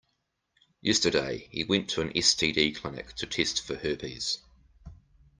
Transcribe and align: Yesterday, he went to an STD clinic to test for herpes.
Yesterday, 0.81 1.47
he 1.51 1.63
went 1.63 1.87
to 1.91 2.01
an 2.01 2.09
STD 2.13 2.73
clinic 2.75 3.13
to 3.17 3.27
test 3.27 3.61
for 3.61 3.75
herpes. 3.75 4.39